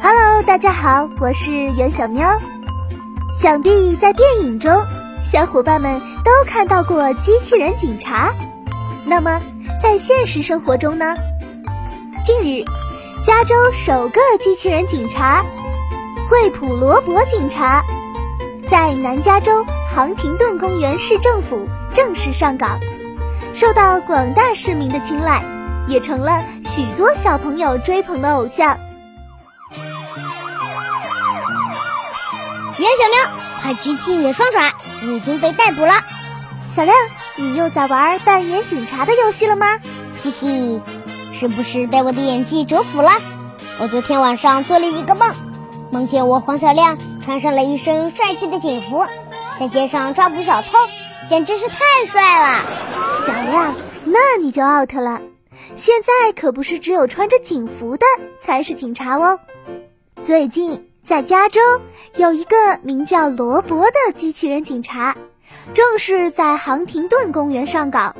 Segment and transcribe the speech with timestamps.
[0.00, 2.28] Hello，大家好，我是袁小喵。
[3.34, 4.72] 想必在电影中，
[5.24, 8.32] 小伙伴们都看到过机器人警察。
[9.04, 9.40] 那么，
[9.82, 11.16] 在现实生活中呢？
[12.24, 12.64] 近日，
[13.24, 15.44] 加州首个机器人警察——
[16.30, 17.82] 惠普罗伯警察，
[18.68, 22.78] 在南加州杭廷顿公园市政府正式上岗，
[23.52, 25.44] 受到广大市民的青睐，
[25.86, 28.78] 也成了许多小朋友追捧的偶像。
[32.78, 34.72] 袁小喵，快举起你的双爪！
[35.02, 35.94] 你已经被逮捕了。
[36.68, 36.94] 小亮，
[37.36, 39.66] 你又在玩扮演警察的游戏了吗？
[40.22, 40.82] 嘻嘻，
[41.32, 43.12] 是不是被我的演技折服了？
[43.80, 45.34] 我昨天晚上做了一个梦，
[45.90, 49.06] 梦见我黄小亮穿上了一身帅气的警服，
[49.58, 50.76] 在街上抓捕小偷，
[51.28, 52.64] 简直是太帅了。
[53.26, 55.20] 小亮，那你就 out 了。
[55.74, 58.06] 现在可不是只有穿着警服的
[58.40, 59.40] 才是警察哦。
[60.20, 60.90] 最近。
[61.06, 61.60] 在加州
[62.16, 65.16] 有一个名叫罗伯的机器人警察，
[65.72, 68.16] 正是在杭廷顿公园上岗。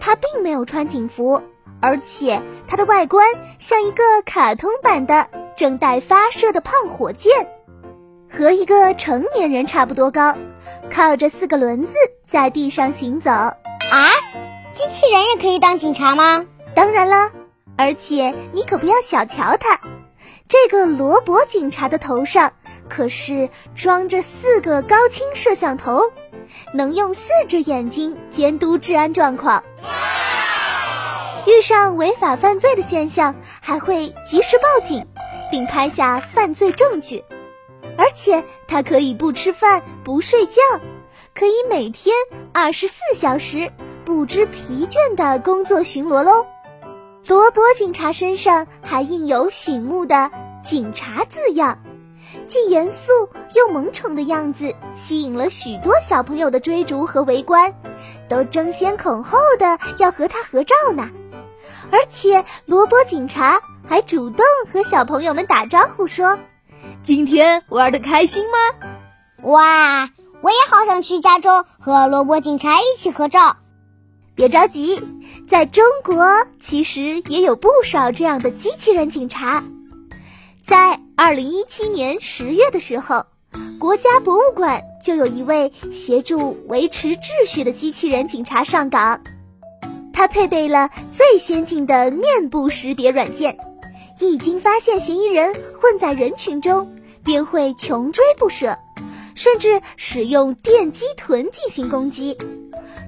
[0.00, 1.42] 他并没有穿警服，
[1.82, 7.30] 而且他的外观像一个卡通版的正待发射的胖火箭，
[8.32, 10.34] 和一个成年人差不多高，
[10.90, 11.92] 靠着四个轮子
[12.24, 13.30] 在地上行走。
[13.30, 13.54] 啊，
[14.74, 16.46] 机器人也可以当警察吗？
[16.74, 17.32] 当然了，
[17.76, 19.80] 而且你可不要小瞧它。
[20.48, 22.52] 这个罗伯警察的头上
[22.88, 26.02] 可是装着四个高清摄像头，
[26.74, 29.62] 能用四只眼睛监督治安状况。
[31.46, 35.06] 遇上违法犯罪的现象，还会及时报警，
[35.50, 37.24] 并拍下犯罪证据。
[37.96, 40.60] 而且它可以不吃饭、不睡觉，
[41.34, 42.14] 可以每天
[42.52, 43.70] 二十四小时
[44.04, 46.46] 不知疲倦的工作巡逻喽。
[47.26, 50.30] 罗伯警察身上还印有醒目的
[50.62, 51.78] “警察”字样，
[52.46, 53.12] 既严肃
[53.54, 57.74] 又萌宠的样子吸引了许多小朋友的追逐和围观，
[58.28, 61.10] 都争先恐后的要和他合照呢。
[61.90, 66.38] 而且罗伯警察还主动和小朋友们打招呼说
[67.02, 68.58] ：“今天玩的开心吗？”
[69.44, 70.10] 哇，
[70.42, 73.56] 我也好想去加州和罗伯警察一起合照。
[74.34, 75.00] 别着急，
[75.46, 76.26] 在中国
[76.58, 79.62] 其实也有不少这样的机器人警察。
[80.60, 83.26] 在二零一七年十月的时候，
[83.78, 89.22] 国家博物馆就有一位协助维持秩序的机器人警察上岗。
[90.12, 93.56] 他配备了最先进的面部识别软件，
[94.20, 96.92] 一经发现嫌疑人混在人群中，
[97.24, 98.78] 便会穷追不舍，
[99.36, 102.36] 甚至使用电击臀进行攻击。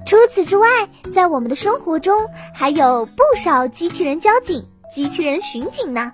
[0.07, 0.67] 除此之外，
[1.13, 6.13] 在我们的生活中还有不少机器人交警、机器人巡警呢。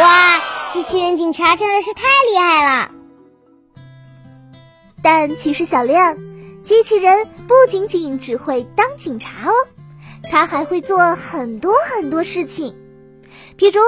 [0.00, 0.40] 哇，
[0.72, 2.90] 机器人警察真的是太厉害了！
[5.02, 6.16] 但其实小亮，
[6.64, 9.52] 机器人不仅仅只会当警察哦，
[10.28, 12.76] 它还会做很多很多事情。
[13.56, 13.80] 比如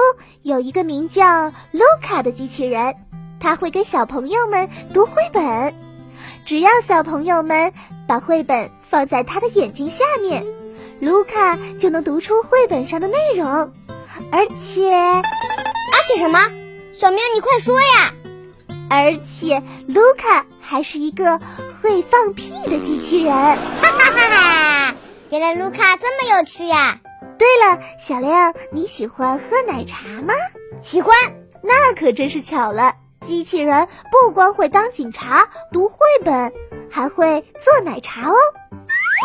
[0.43, 2.95] 有一个名叫卢卡的机器人，
[3.41, 5.75] 它会给小朋友们读绘本，
[6.45, 7.73] 只要小朋友们
[8.07, 8.71] 把绘本。
[8.89, 10.43] 放在他的眼睛下面，
[10.99, 13.47] 卢卡就能读出绘本上的内容，
[14.31, 15.23] 而且，而
[16.07, 16.39] 且什么？
[16.91, 18.13] 小明，你快说呀！
[18.89, 21.39] 而且，卢卡还是一个
[21.81, 23.31] 会放屁的机器人。
[23.31, 24.95] 哈哈哈哈！
[25.29, 26.99] 原来卢卡这么有趣呀！
[27.37, 30.33] 对了，小亮，你喜欢喝奶茶吗？
[30.81, 31.15] 喜欢。
[31.61, 36.51] 那可真是巧了，机器人不光会当警察、读绘本，
[36.89, 38.35] 还会做奶茶哦。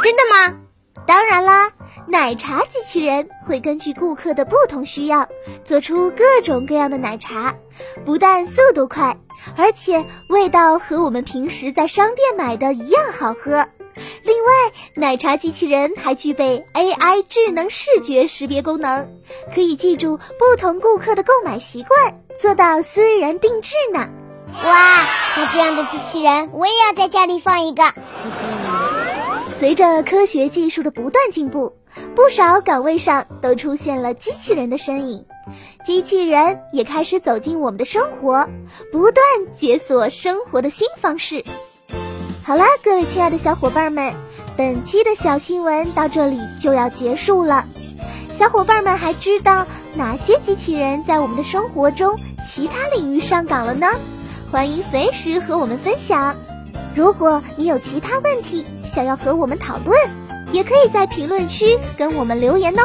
[0.02, 0.58] 真的吗？
[1.06, 1.70] 当然啦！
[2.06, 5.28] 奶茶机器人会根据顾客的不同需要，
[5.64, 7.54] 做出各种各样的奶茶，
[8.04, 9.16] 不但速度快，
[9.56, 13.66] 而且味道和我们平时在商店买的一样好喝。
[14.22, 19.08] 另外，奶茶机器人还具备 AI 智能视觉识别功能，
[19.54, 24.08] 可以记住不同顾客的购买习惯，做到私人定制呢。
[24.64, 25.06] 哇，
[25.36, 27.82] 那这样的机器人我也要在家里放一个。
[27.84, 28.63] 谢谢你。
[29.56, 31.76] 随着科学技术的不断进步，
[32.16, 35.24] 不少岗位上都出现了机器人的身影，
[35.86, 38.48] 机器人也开始走进我们的生活，
[38.90, 39.24] 不断
[39.56, 41.44] 解锁生活的新方式。
[42.42, 44.12] 好啦，各位亲爱的小伙伴们，
[44.56, 47.64] 本期的小新闻到这里就要结束了。
[48.34, 53.86] 小伙伴们还知道哪些机器人在我们的生活中其他领域上岗了呢？
[54.50, 56.34] 欢迎随时和我们分享。
[56.94, 59.98] 如果你有其他问题想要和我们讨论，
[60.52, 62.82] 也可以在评论区跟我们留言哦。